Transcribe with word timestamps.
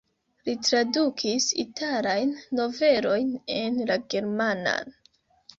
Li 0.47 0.53
tradukis 0.67 1.49
italajn 1.63 2.33
novelojn 2.61 3.29
en 3.59 3.79
la 3.93 3.99
germanan. 4.15 4.99